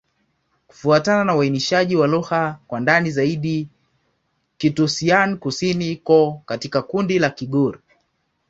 Kufuatana 0.67 1.25
na 1.25 1.35
uainishaji 1.35 1.95
wa 1.95 2.07
lugha 2.07 2.59
kwa 2.67 2.79
ndani 2.79 3.11
zaidi, 3.11 3.67
Kitoussian-Kusini 4.57 5.91
iko 5.91 6.41
katika 6.45 6.81
kundi 6.81 7.19
la 7.19 7.29
Kigur. 7.29 7.79